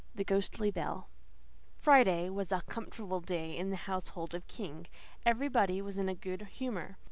THE 0.15 0.23
GHOSTLY 0.23 0.71
BELL 0.71 1.09
Friday 1.77 2.27
was 2.31 2.51
a 2.51 2.63
comfortable 2.67 3.21
day 3.21 3.55
in 3.55 3.69
the 3.69 3.75
household 3.75 4.33
of 4.33 4.47
King. 4.47 4.87
Everybody 5.27 5.79
was 5.79 5.99
in 5.99 6.11
good 6.15 6.41
humour. 6.53 6.97